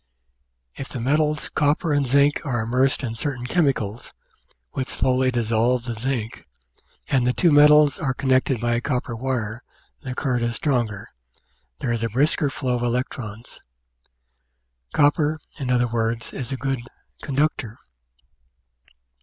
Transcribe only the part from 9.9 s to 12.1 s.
the current is stronger, there is a